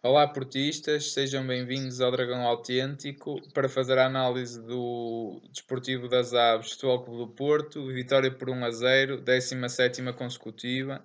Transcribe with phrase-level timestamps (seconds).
[0.00, 6.70] Olá, portistas, sejam bem-vindos ao Dragão Autêntico para fazer a análise do Desportivo das Aves,
[6.70, 11.04] Futebol Clube do Porto, vitória por 1 a 0, 17 consecutiva,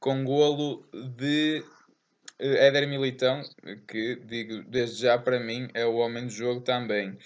[0.00, 0.84] com golo
[1.16, 1.64] de
[2.40, 3.40] eh, Éder Militão,
[3.86, 7.16] que digo desde já para mim é o homem do jogo também.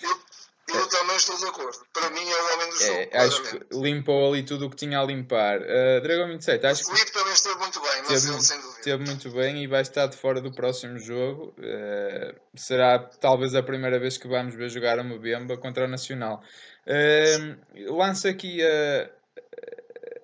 [0.68, 1.78] Eu também estou de acordo.
[1.94, 3.08] Para mim é o homem do é, jogo.
[3.10, 5.60] É, acho que limpou ali tudo o que tinha a limpar.
[5.62, 6.92] Uh, Dragão 27, acho que.
[6.92, 7.64] O Felipe também esteve
[8.10, 8.78] ele sem dúvida.
[8.78, 11.54] Esteve muito bem e vai estar de fora do próximo jogo.
[11.58, 16.42] Uh, será talvez a primeira vez que vamos ver jogar a Mbemba contra o Nacional.
[16.86, 19.10] Uh, lança aqui a.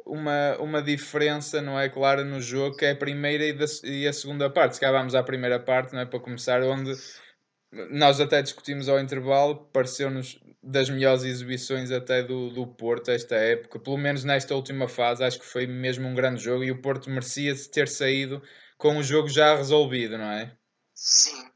[0.07, 4.07] Uma, uma diferença, não é clara, no jogo, que é a primeira e, da, e
[4.07, 4.75] a segunda parte.
[4.75, 6.05] Se cá vamos à primeira parte, não é?
[6.05, 6.93] Para começar, onde
[7.91, 13.79] nós até discutimos ao intervalo, pareceu-nos das melhores exibições até do, do Porto esta época,
[13.79, 17.11] pelo menos nesta última fase, acho que foi mesmo um grande jogo e o Porto
[17.11, 18.43] merecia ter saído
[18.79, 20.57] com o jogo já resolvido, não é?
[20.95, 21.51] Sim.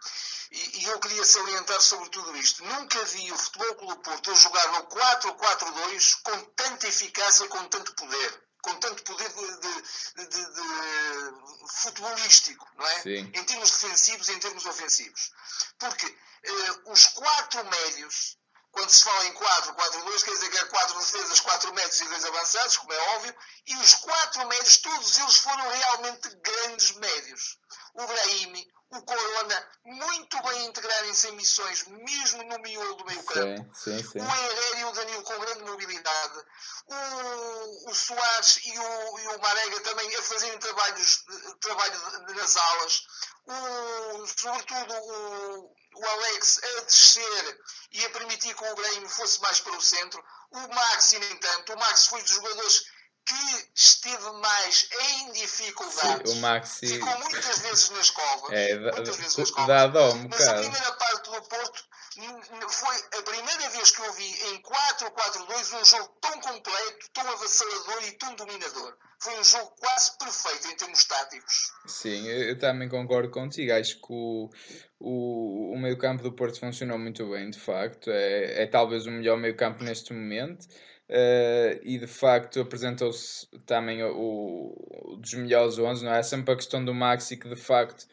[0.51, 2.65] E, e eu queria salientar sobre tudo isto.
[2.65, 7.95] Nunca vi o Futebol Clube Porto a jogar no 4-4-2 com tanta eficácia com tanto
[7.95, 11.33] poder com tanto poder de, de, de, de,
[11.69, 13.03] futebolístico, não é?
[13.03, 13.33] Sim.
[13.35, 15.31] Em termos defensivos e em termos ofensivos.
[15.79, 18.37] Porque uh, os quatro médios,
[18.79, 22.01] quando se fala em 4, 4, 2, quer dizer que é 4 defesas, 4 médios
[22.01, 23.35] e 2 avançados, como é óbvio,
[23.67, 27.59] e os quatro médios, todos eles foram realmente grandes médios.
[27.95, 33.75] O Brahimi, o Corona, muito bem integrarem-se em missões, mesmo no miolo do meio campo.
[33.75, 34.21] Sim, sim, sim.
[34.21, 36.39] O Herrera e o Danilo com grande mobilidade.
[36.87, 41.25] O, o Soares e o, e o Marega também a fazerem trabalhos,
[41.61, 43.03] trabalho nas alas.
[43.45, 47.61] O, sobretudo o, o Alex a descer
[47.93, 50.23] e a permitir que o Grêmio fosse mais para o centro.
[50.51, 51.73] O Maxi, nem tanto.
[51.73, 52.85] O Maxi foi dos jogadores
[53.27, 56.31] que esteve mais em dificuldades.
[56.31, 56.87] Sim, o Maxi...
[56.87, 58.55] Ficou muitas vezes na escola.
[58.55, 59.69] É, muitas vezes nas covas.
[59.69, 64.13] Dá dó um Mas a primeira parte do Porto foi a primeira vez que eu
[64.13, 68.97] vi em 4-4-2 um jogo tão completo, tão avassalador e tão dominador.
[69.21, 71.73] Foi um jogo quase perfeito em termos táticos.
[71.87, 73.73] Sim, eu também concordo contigo.
[73.73, 74.51] Acho que o,
[74.99, 78.11] o, o meio-campo do Porto funcionou muito bem, de facto.
[78.11, 80.67] É, é talvez o melhor meio-campo neste momento.
[81.09, 86.23] Uh, e de facto apresentou-se também o, o, dos melhores 11, não é?
[86.23, 88.07] Sempre a questão do Maxi que de facto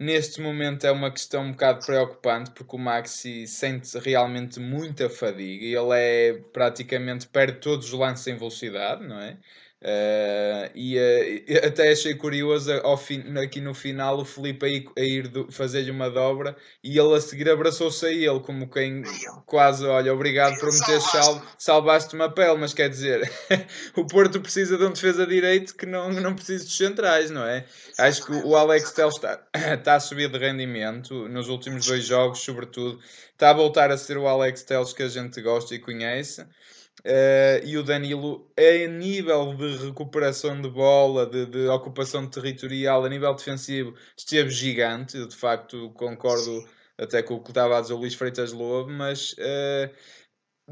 [0.00, 5.64] neste momento é uma questão um bocado preocupante porque o Maxi sente realmente muita fadiga
[5.64, 9.38] e ele é praticamente perde todos os lances em velocidade, não é?
[9.82, 14.90] Uh, e uh, até achei curioso ao fim, aqui no final o Felipe a ir,
[14.98, 16.54] ir fazer-lhe uma dobra
[16.84, 19.02] e ele a seguir abraçou-se a ele, como quem
[19.46, 23.30] quase, olha, obrigado por me teres salvo, salvaste uma pele, mas quer dizer,
[23.96, 27.64] o Porto precisa de um defesa direito que não, não precisa dos centrais, não é?
[27.98, 29.42] Acho que o Alex Tel está,
[29.78, 33.00] está a subir de rendimento nos últimos dois jogos, sobretudo,
[33.32, 36.44] está a voltar a ser o Alex Teles que a gente gosta e conhece.
[37.00, 43.08] Uh, e o Danilo, a nível de recuperação de bola, de, de, ocupação territorial, a
[43.08, 45.16] nível defensivo, esteve gigante.
[45.16, 46.68] Eu, de facto, concordo
[46.98, 49.90] até com o que estava a dizer o Luís Freitas Lobo, mas uh,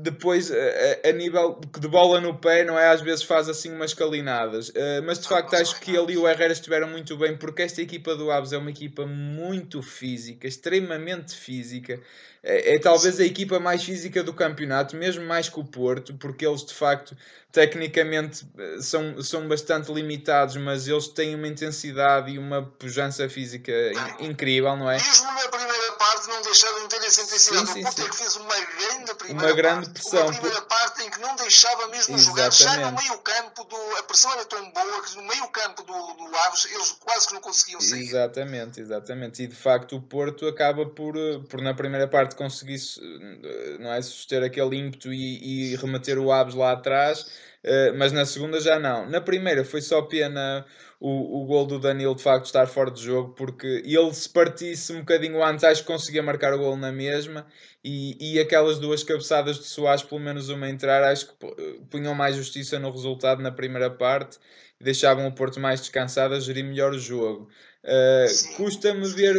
[0.01, 2.89] depois, a, a, nível de bola no pé, não é?
[2.89, 4.69] Às vezes faz assim umas calinadas.
[4.69, 8.15] Uh, mas de facto acho que ali o Herrera estiveram muito bem, porque esta equipa
[8.15, 12.01] do Aves é uma equipa muito física, extremamente física.
[12.43, 16.47] É, é, talvez a equipa mais física do campeonato, mesmo mais que o Porto, porque
[16.47, 17.17] eles de facto
[17.51, 23.73] tecnicamente eh, são, são bastante limitados, mas eles têm uma intensidade e uma pujança física
[24.21, 24.97] incrível, não é?
[24.97, 27.67] Mesmo na primeira parte não deixaram de ter essa intensidade.
[27.67, 30.27] Sim, sim, o Porto é que fez uma grande primeira uma grande parte, pressão.
[30.27, 32.25] Uma primeira parte em que não deixava mesmo Exatamente.
[32.25, 32.51] jogar.
[32.53, 35.93] Já no meio campo, do, a pressão era tão boa que no meio campo do,
[35.93, 38.03] do Aves eles quase que não conseguiam sair.
[38.03, 39.43] Exatamente, exatamente.
[39.43, 41.15] E de facto o Porto acaba por,
[41.49, 42.79] por na primeira parte conseguir
[43.81, 47.27] não é, suster aquele ímpeto e, e remeter o Aves lá atrás
[47.63, 49.09] eh, mas na segunda já não.
[49.09, 50.65] Na primeira foi só pena
[51.01, 54.93] o, o gol do Danilo de facto estar fora de jogo, porque ele se partisse
[54.93, 57.47] um bocadinho antes, acho que conseguia marcar o gol na mesma,
[57.85, 61.47] e, e aquelas duas cabeçadas de Soares, pelo menos uma entrar, acho que
[61.91, 64.39] punham mais justiça no resultado na primeira parte
[64.81, 67.49] deixavam o Porto mais descansado a gerir melhor o jogo.
[67.85, 69.37] Uh, custa-me ver,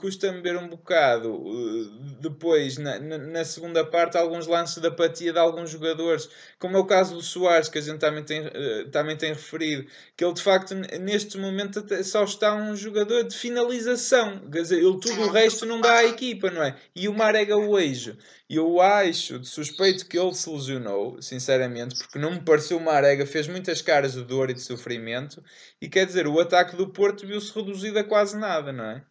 [0.00, 1.84] custa ver um bocado uh,
[2.18, 6.26] depois na, na, segunda parte alguns lances de apatia de alguns jogadores,
[6.58, 9.86] como é o caso do Soares, que a gente também tem, uh, também tem referido,
[10.16, 14.98] que ele de facto neste momento só está um jogador de finalização, quer dizer, ele,
[14.98, 16.74] tudo o resto não dá à equipa, não é?
[16.96, 18.16] E o Marega Oejo,
[18.48, 23.24] eu acho de suspeito que ele se lesionou, sinceramente, porque não me pareceu uma arega,
[23.24, 25.44] fez muitas caras de dor e de sofrimento,
[25.80, 29.04] e quer dizer, o ataque do Porto viu-se reduzido a quase nada, não é?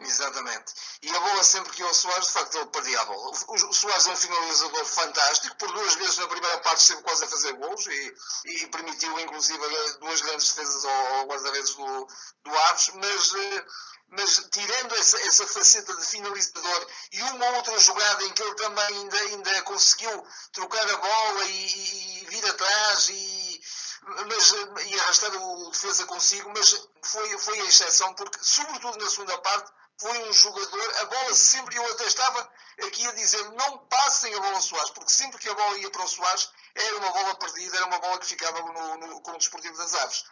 [0.00, 0.74] Exatamente.
[1.02, 3.30] E a bola sempre que ia ao Soares, de facto, ele perdia a bola.
[3.48, 7.28] O, Soares é um finalizador fantástico, por duas vezes na primeira parte sempre quase a
[7.28, 8.14] fazer gols e,
[8.44, 9.58] e permitiu, inclusive,
[10.00, 12.08] duas grandes defesas ao, guarda-redes do,
[12.44, 13.64] do Aves, mas, eh,
[14.08, 18.84] mas tirando essa, essa faceta de finalizador e uma outra jogada em que ele também
[18.84, 23.55] ainda, ainda conseguiu trocar a bola e, e vir atrás e
[24.02, 24.52] mas,
[24.86, 29.72] e arrastar o defesa consigo, mas foi, foi a exceção, porque, sobretudo na segunda parte,
[29.98, 32.50] foi um jogador, a bola sempre, eu até estava
[32.86, 35.90] aqui a dizer, não passem a bola ao Soares, porque sempre que a bola ia
[35.90, 39.32] para o Soares, era uma bola perdida, era uma bola que ficava no, no, com
[39.32, 40.24] o Desportivo das Aves.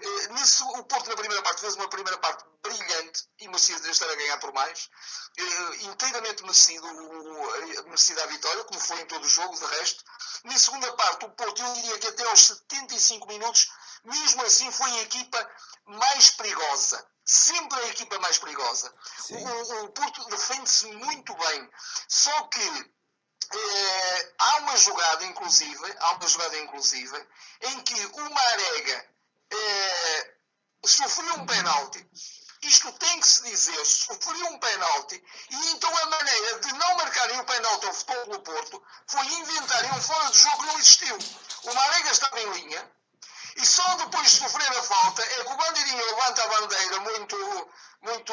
[0.00, 3.90] Eh, nisso, o Porto na primeira parte fez uma primeira parte brilhante e merecia de
[3.90, 4.88] estar a ganhar por mais,
[5.36, 6.86] eh, inteiramente merecido,
[7.86, 10.04] merecida a vitória, como foi em todo o jogo, de resto.
[10.44, 13.68] Na segunda parte, o Porto, eu diria que até aos 75 minutos,
[14.04, 15.50] mesmo assim foi a equipa
[15.86, 18.92] mais perigosa sempre a equipa mais perigosa.
[19.30, 21.70] O, o, Porto defende-se muito bem.
[22.08, 22.92] Só que
[23.52, 27.28] eh, há uma jogada, inclusive, há uma jogada, inclusive,
[27.60, 29.10] em que o Marega
[29.50, 30.34] eh,
[30.86, 32.06] sofreu um penalti.
[32.62, 37.38] Isto tem que se dizer, sofreu um penalti, e então a maneira de não marcarem
[37.38, 41.18] o penalti ao futebol do Porto foi inventarem um fora de jogo que não existiu.
[41.64, 42.92] O Marega estava em linha,
[43.58, 47.70] e só depois de sofrer a falta é que o Bandeirinha levanta a bandeira muito,
[48.02, 48.32] muito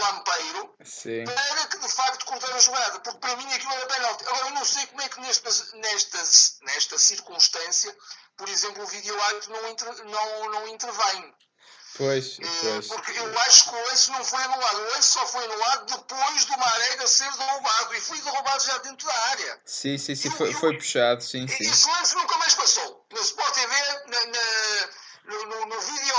[0.00, 1.24] lampeiro Sim.
[1.24, 4.24] para que de facto cortar a jogada, porque para mim aquilo era penalti.
[4.26, 6.18] Agora eu não sei como é que nesta, nesta,
[6.62, 7.96] nesta circunstância,
[8.36, 11.34] por exemplo, o vídeo árbitro não, inter, não, não intervém.
[11.96, 12.88] Pois, eh, pois.
[12.88, 14.78] Porque eu acho que o lance não foi anulado.
[14.78, 17.94] O lance só foi anulado depois do Marega ser derrubado.
[17.94, 19.60] E foi derrubado já dentro da área.
[19.64, 20.30] Sim, sim, sim.
[20.30, 21.70] foi, foi puxado, sim, sim.
[21.70, 22.93] Esse lance nunca mais passou.
[23.14, 23.74] No Sport TV,
[24.08, 26.14] na, na, no, no, vídeo,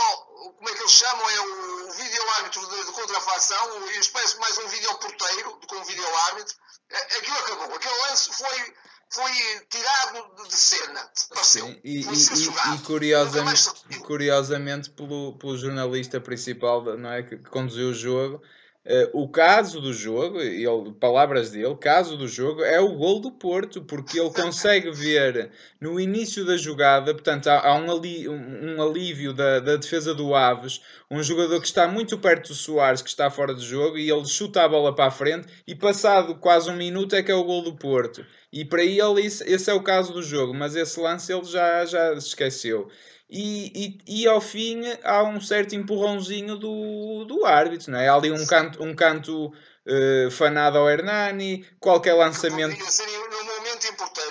[0.58, 1.30] como é que eles chamam?
[1.30, 3.68] É o vídeo árbitro de, de contrafação.
[3.68, 6.56] Eu espécie mais um vídeo porteiro do que um vídeo árbitro.
[6.90, 7.76] É, aquilo acabou.
[7.76, 8.74] Aquele lance foi
[9.10, 9.32] foi
[9.70, 11.12] tirado de cena.
[11.44, 13.70] Sim, e, e, e, curiosamente,
[14.06, 18.42] curiosamente pelo, pelo jornalista principal não é, que conduziu o jogo,
[18.86, 23.32] Uh, o caso do jogo, ele, palavras dele, caso do jogo é o gol do
[23.32, 25.50] Porto, porque ele consegue ver
[25.82, 30.14] no início da jogada, portanto, há, há um, ali, um, um, alívio da, da defesa
[30.14, 33.98] do Aves, um jogador que está muito perto do Soares, que está fora de jogo,
[33.98, 37.32] e ele chuta a bola para a frente, e passado quase um minuto é que
[37.32, 38.24] é o gol do Porto.
[38.54, 42.14] E para ele, esse é o caso do jogo, mas esse lance ele já, já
[42.14, 42.88] esqueceu
[43.30, 48.08] e, e, e ao fim há um certo empurrãozinho do, do árbitro, não é?
[48.08, 52.78] Há ali um canto, um canto uh, fanado ao Hernani, qualquer lançamento.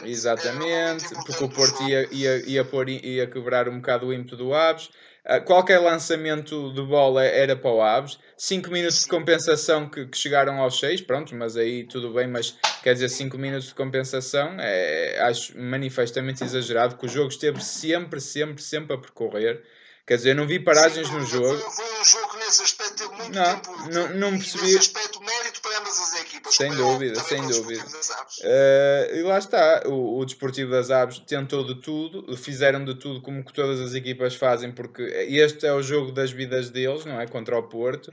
[0.05, 4.55] Exatamente, porque o Porto ia, ia, ia, pôr, ia quebrar um bocado o ímpeto do
[4.55, 4.91] Aves.
[5.27, 8.19] Uh, qualquer lançamento de bola era para o Aves.
[8.37, 12.59] 5 minutos de compensação que, que, chegaram aos 6, pronto, mas aí tudo bem, mas
[12.83, 18.21] quer dizer, 5 minutos de compensação é, acho manifestamente exagerado, que o jogo esteve sempre,
[18.21, 19.63] sempre, sempre a percorrer.
[20.07, 21.59] Quer dizer, não vi paragens Sim, no jogo.
[21.59, 23.91] Foi, foi, um jogo que nesse aspecto teve muito não, tempo.
[23.91, 24.65] Não, não percebi.
[24.65, 25.23] Nesse aspecto,
[26.51, 27.85] Sem dúvida, sem dúvida.
[27.85, 33.23] Uh, e lá está, o, o Desportivo das Aves tentou de tudo, fizeram de tudo
[33.23, 37.21] como que todas as equipas fazem, porque este é o jogo das vidas deles, não
[37.21, 37.27] é?
[37.27, 38.11] Contra o Porto.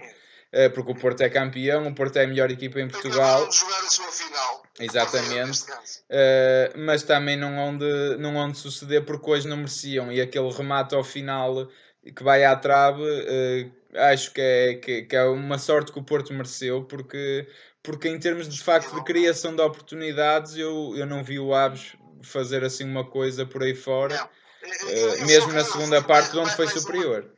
[0.54, 3.48] Uh, porque o Porto é campeão, o Porto é a melhor equipa em Portugal.
[3.48, 4.64] De jogar a sua final.
[4.80, 5.62] Exatamente.
[5.62, 10.12] Uh, mas também não onde, não onde suceder porque hoje não mereciam.
[10.12, 11.70] E aquele remate ao final
[12.04, 16.04] que vai à trave, uh, acho que é, que, que, é uma sorte que o
[16.04, 17.48] Porto mereceu, porque,
[17.84, 21.96] porque em termos de facto de criação de oportunidades, eu, eu não vi o Aves
[22.24, 24.30] fazer assim uma coisa por aí fora,
[24.64, 27.30] uh, mesmo na segunda parte, onde foi superior.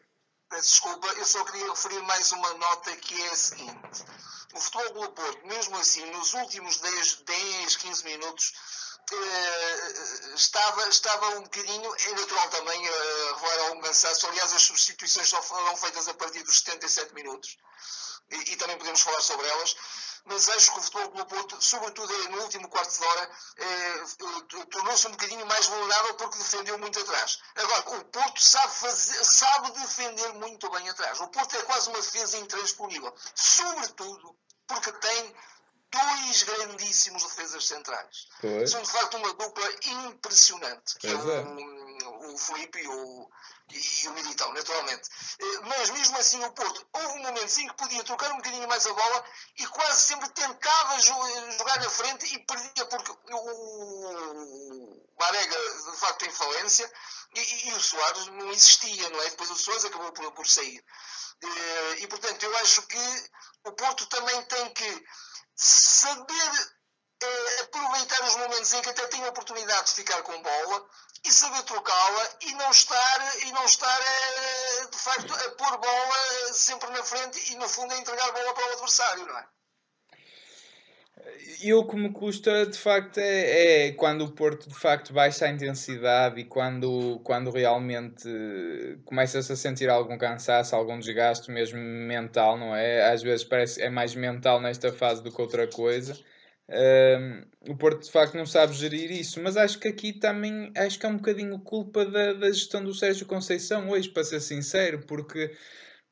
[0.52, 4.06] desculpa, eu só queria referir mais uma nota que é a seguinte.
[4.54, 8.54] O Futebol do Porto, mesmo assim, nos últimos 10, 10 15 minutos,
[9.12, 14.26] Uh, estava, estava um bocadinho, é natural também uh, revelar algum cansaço.
[14.28, 17.58] Aliás, as substituições só foram feitas a partir dos 77 minutos
[18.32, 19.76] e, e, também podemos falar sobre elas.
[20.26, 24.04] Mas acho que o futebol do Porto, sobretudo no último quarto de hora, eh,
[24.72, 27.40] tornou-se um bocadinho mais vulnerável porque defendeu muito atrás.
[27.56, 31.20] Agora, o Porto sabe, fazer, sabe defender muito bem atrás.
[31.20, 33.14] O Porto é quase uma defesa intransponível.
[33.36, 34.34] Sobretudo
[34.68, 35.36] porque tem
[35.94, 38.28] dois grandíssimos defesas centrais.
[38.42, 38.72] Pois.
[38.72, 39.70] São de facto uma dupla
[40.10, 43.30] impressionante, que é, é o, o Felipe e o,
[43.72, 45.10] e, o Militão, naturalmente.
[45.40, 48.86] Eh, mas mesmo assim o Porto, houve momentos em que podia trocar um bocadinho mais
[48.88, 49.26] a bola
[49.58, 54.73] e quase sempre tentava jogar na frente e perdia porque o
[55.24, 55.58] Marega,
[55.92, 56.92] de facto, em falência,
[57.36, 59.30] e, e, e, o Soares não existia, não é?
[59.30, 60.84] Depois o Soares acabou por, por sair.
[61.42, 63.30] Eh, e, portanto, eu acho que
[63.66, 65.06] o Porto também tem que
[65.56, 66.52] saber
[67.22, 70.90] eh, aproveitar os momentos em que até tem a oportunidade de ficar com bola
[71.24, 76.54] e saber trocá-la e não estar, e não estar eh, de facto, a pôr bola
[76.54, 79.48] sempre na frente e, no fundo, a entregar bola para o adversário, não é?
[81.66, 85.46] Eu, o que me custa, de facto, é, é, quando o Porto, de facto, baixa
[85.46, 88.28] a intensidade e quando, quando realmente
[89.06, 93.10] começa-se a sentir algum cansaço, algum desgaste, mesmo mental, não é?
[93.10, 96.18] Às vezes parece é mais mental nesta fase do que outra coisa.
[96.70, 101.00] Um, o Porto, de facto, não sabe gerir isso, mas acho que aqui também, acho
[101.00, 105.00] que é um bocadinho culpa da, da gestão do Sérgio Conceição hoje, para ser sincero,
[105.08, 105.52] porque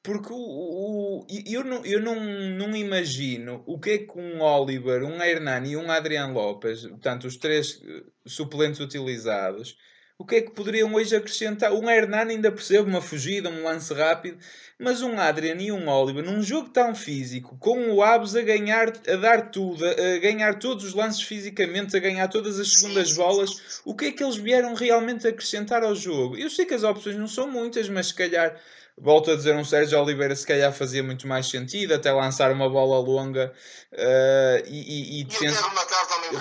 [0.04, 5.04] porque o, o, eu, não, eu não, não imagino o que é que um Oliver,
[5.04, 9.78] um Hernani e um Adriano Lopes, portanto, os três eh, suplentes utilizados,
[10.18, 11.74] o que é que poderiam hoje acrescentar?
[11.74, 14.38] Um Hernani ainda percebe uma fugida, um lance rápido,
[14.78, 18.94] mas um Adrian e um Oliver, num jogo tão físico, com o Aves a ganhar,
[19.08, 23.82] a dar tudo, a ganhar todos os lances fisicamente, a ganhar todas as segundas bolas,
[23.84, 26.38] o que é que eles vieram realmente acrescentar ao jogo?
[26.38, 28.60] Eu sei que as opções não são muitas, mas se calhar
[29.02, 32.70] volto a dizer, um Sérgio Oliveira se calhar fazia muito mais sentido, até lançar uma
[32.70, 33.52] bola longa
[33.92, 35.50] uh, e, e, e, defen...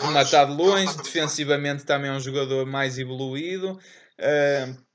[0.02, 3.78] rematar, de longe, defensivamente também é um jogador mais evoluído.
[4.18, 4.89] Uh,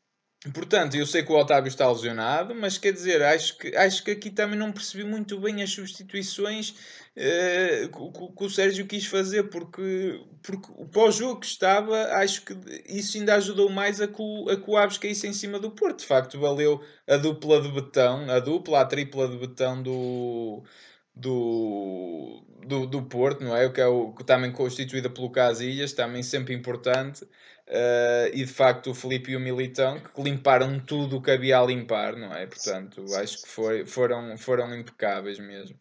[0.54, 4.12] Portanto, eu sei que o Otávio está lesionado, mas quer dizer, acho que, acho que
[4.12, 9.44] aqui também não percebi muito bem as substituições uh, que, que, o Sérgio quis fazer,
[9.50, 12.56] porque, porque o pós-jogo que estava, acho que
[12.88, 15.72] isso ainda ajudou mais a que, o, a que o Aves caísse em cima do
[15.72, 16.00] Porto.
[16.00, 20.64] De facto, valeu a dupla de betão, a dupla, a tripla de betão do,
[21.16, 23.66] do, do, do Porto, não é?
[23.66, 27.26] O que é o, também constituída pelo Casilhas, também sempre importante.
[27.68, 31.58] Uh, e de facto o Felipe e o Militão que limparam tudo o que havia
[31.58, 32.46] a limpar, não é?
[32.46, 35.80] Portanto, acho que foi, foram, foram impecáveis mesmo.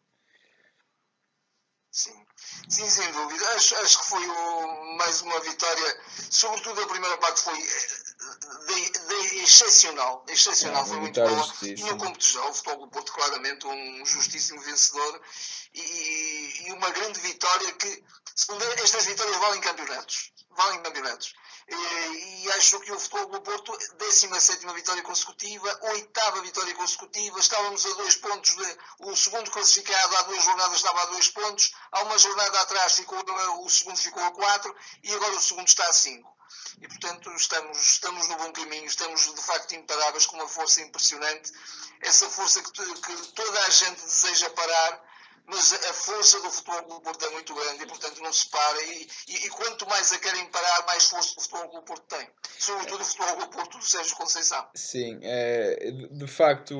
[1.91, 2.25] Sim,
[2.69, 3.49] sim, sem dúvida.
[3.55, 4.27] Acho, acho que foi
[4.97, 6.01] mais uma vitória,
[6.31, 8.04] sobretudo a primeira parte foi eh,
[8.67, 10.25] de, de excepcional.
[10.29, 11.53] Excepcional, é, foi muito boa.
[11.63, 15.21] E no campo já, o futebol do Porto, claramente, um justíssimo vencedor
[15.75, 18.05] e, e uma grande vitória que,
[18.35, 20.33] segundo estas vitórias valem campeonatos.
[20.57, 21.35] Valem campeonatos.
[21.67, 27.95] E acho que o Futebol do Porto, 17 vitória consecutiva, oitava vitória consecutiva, estávamos a
[27.95, 32.19] dois pontos, de, o segundo classificado há duas jornadas estava a dois pontos, há uma
[32.19, 33.19] jornada atrás ficou,
[33.65, 36.34] o segundo ficou a quatro e agora o segundo está a cinco.
[36.81, 41.53] E portanto estamos, estamos no bom caminho, estamos de facto imparáveis com uma força impressionante,
[42.01, 45.15] essa força que, que toda a gente deseja parar
[45.47, 48.83] mas a força do futebol do Porto é muito grande e, portanto, não se para.
[48.83, 52.27] E, e, e, quanto mais a querem parar, mais força o futebol do Porto tem.
[52.59, 54.67] Sobretudo o futebol do Porto do Sérgio Conceição.
[54.75, 56.75] Sim, é, de facto,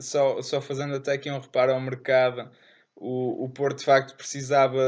[0.00, 2.50] só, só fazendo até aqui um reparo ao mercado,
[3.00, 4.78] o, o Porto de facto precisava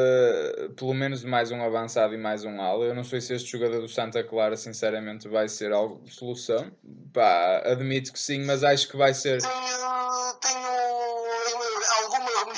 [0.77, 2.85] pelo menos de mais um avançado e mais um ala.
[2.85, 6.71] Eu não sei se este jogador do Santa Clara, sinceramente, vai ser algo de solução.
[7.13, 9.41] Pá, admito que sim, mas acho que vai ser.
[9.41, 10.73] Tenho, tenho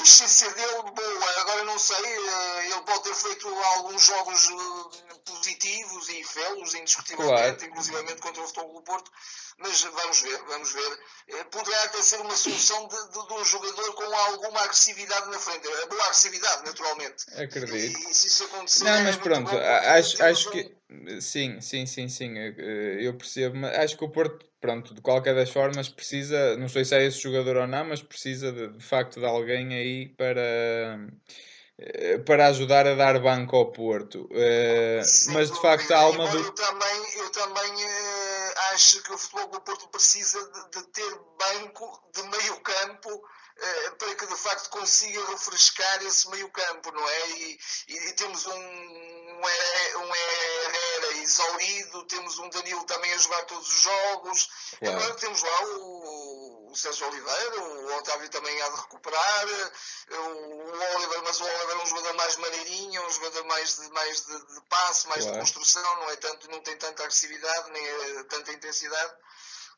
[0.04, 1.40] eficiência dele boa.
[1.40, 5.23] Agora não sei, eh, ele pode ter feito alguns jogos eh,
[5.54, 7.64] positivos e felos, indiscutivelmente, claro.
[7.64, 9.10] inclusivamente contra o Futebol do Porto,
[9.58, 10.98] mas vamos ver, vamos ver.
[11.28, 15.38] Eh, poderá até ser uma solução de, de, de, um jogador com alguma agressividade na
[15.38, 17.24] frente, boa agressividade, naturalmente.
[17.36, 17.98] Acredito.
[17.98, 18.84] E, e se isso acontecer.
[18.84, 20.74] Não, mas é pronto, bom, acho, acho que.
[21.20, 22.34] Sim, sim, sim, sim,
[23.00, 26.84] eu percebo, mas acho que o Porto pronto, de qualquer das formas precisa, não sei
[26.84, 30.40] se é esse jogador ou não, mas precisa de, de facto de alguém aí para
[30.40, 30.96] eh,
[32.24, 34.28] para ajudar a dar banco ao Porto.
[34.30, 39.18] Uh, Sim, mas de facto há uma eu também, eu também uh, acho que o
[39.18, 43.22] futebol do Porto precisa de, de ter banco de meio campo
[43.98, 47.30] para que de facto consiga refrescar esse meio campo, não é?
[47.30, 49.40] E, e, e temos um, um,
[50.00, 54.96] um Herrera exaurido, temos um Danilo também a jogar todos os jogos, claro.
[54.96, 56.43] agora temos lá o,
[56.74, 59.46] o Sérgio Oliveira, o Otávio também há de recuperar,
[60.10, 63.88] o, o Oliver, mas o Oliver é um jogador mais maneirinho, um jogador mais de,
[63.90, 65.38] mais de, de passe, mais claro.
[65.38, 69.14] de construção, não, é tanto, não tem tanta agressividade, nem é, tanta intensidade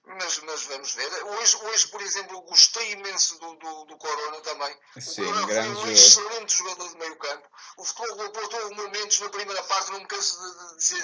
[0.06, 1.24] mas, mas vamos ver.
[1.24, 4.78] Hoje, hoje, por exemplo, gostei imenso do, do, do Corona também.
[5.00, 7.48] Sim, o Corona grande foi um excelente jogador de meio campo.
[7.76, 10.38] O futebol do Porto houve momentos na primeira parte, não me canso
[10.76, 11.02] de, de,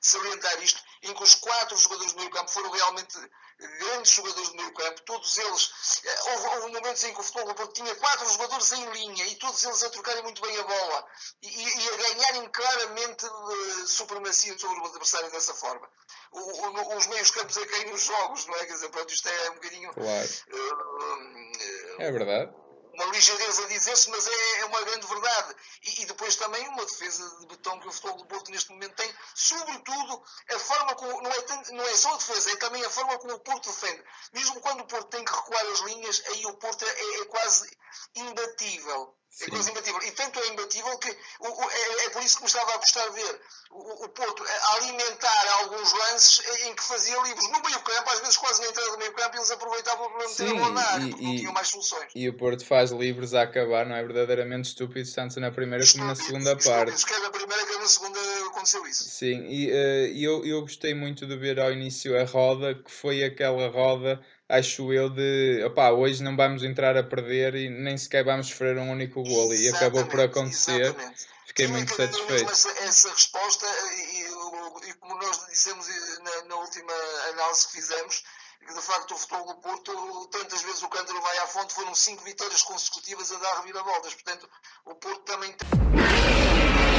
[0.00, 3.18] de salientar isto, em que os quatro jogadores de meio campo foram realmente
[3.58, 5.02] grandes jogadores de meio campo.
[5.02, 5.72] Todos eles,
[6.04, 9.26] eh, houve, houve momentos em que o futebol do Porto tinha quatro jogadores em linha
[9.26, 11.06] e todos eles a trocarem muito bem a bola
[11.42, 15.88] e, e a ganharem claramente uh, supremacia sobre o adversário dessa forma.
[16.30, 18.66] O, o, os meios campos a cair nos jogos, é?
[18.66, 19.92] Quer dizer, pronto, isto é um bocadinho.
[19.92, 20.28] Claro.
[20.50, 22.52] Uh, é verdade.
[22.94, 25.54] Uma ligeireza a dizer-se, mas é, é, uma grande verdade.
[25.84, 28.96] E, e, depois também uma defesa de betão que o futebol do Porto neste momento
[28.96, 31.22] tem, sobretudo a forma como.
[31.22, 33.70] Não é, tanto, não é só a defesa, é também a forma como o Porto
[33.70, 34.02] defende.
[34.32, 37.70] Mesmo quando o Porto tem que recuar as linhas, aí o Porto é, é quase
[38.16, 39.14] imbatível.
[39.40, 40.02] É quase imbatível.
[40.02, 42.76] E tanto é imbatível que o, o, é, é, por isso que me estava a
[42.76, 47.62] gostar de ver o, o Porto a alimentar alguns lances em que fazia livros no
[47.62, 50.54] meio campo, às vezes quase na entrada do meio campo, eles aproveitavam para meter a
[50.54, 52.10] bola na área, porque não tinham mais soluções.
[52.14, 56.04] E o Porto faz livros a acabar, não é verdadeiramente estúpido, tanto na primeira como
[56.04, 57.04] na segunda parte.
[57.04, 58.20] Quer na primeira, quer na segunda
[58.58, 59.04] aconteceu isso.
[59.04, 63.24] Sim, e uh, eu, eu gostei muito de ver ao início a roda, que foi
[63.24, 68.24] aquela roda acho eu, de opá, hoje não vamos entrar a perder e nem sequer
[68.24, 69.52] vamos sofrer um único gol.
[69.52, 70.80] E acabou por acontecer.
[70.80, 71.26] Exatamente.
[71.46, 72.50] Fiquei Sim, muito satisfeito.
[72.50, 75.86] Essa, essa resposta, e, e, como nós dissemos
[76.22, 76.92] na, na, última
[77.30, 78.24] análise que fizemos,
[78.66, 81.94] que de facto o futebol do Porto, tantas vezes o cântaro vai à fonte, foram
[81.94, 84.14] cinco vitórias consecutivas a dar reviravoltas.
[84.14, 84.48] Portanto,
[84.84, 86.97] o Porto também tem.